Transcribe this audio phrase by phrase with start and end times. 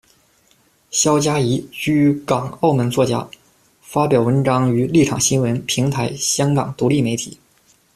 [0.89, 3.29] 萧家怡，居港澳门作家，
[3.81, 7.33] 发表文章于《立场新闻》、《评台》、《香港独立媒体》。